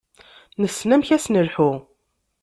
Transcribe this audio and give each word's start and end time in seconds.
Nessen 0.61 0.93
amek 0.95 1.09
ara 1.15 1.23
s-nelḥu. 1.25 1.71